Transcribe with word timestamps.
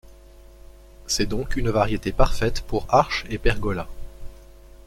C'est 1.05 1.27
donc 1.27 1.57
une 1.57 1.69
variété 1.69 2.11
parfaite 2.11 2.61
pour 2.61 2.87
arches 2.91 3.27
et 3.29 3.37
pergolas. 3.37 3.87